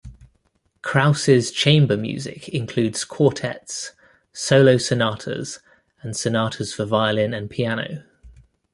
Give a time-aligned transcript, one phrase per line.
[0.81, 3.91] Kraus's chamber music includes quartets,
[4.33, 5.59] solo sonatas,
[6.01, 8.03] and sonatas for violin and piano.